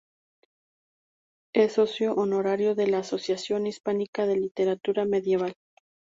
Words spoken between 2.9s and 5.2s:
Asociación Hispánica de Literatura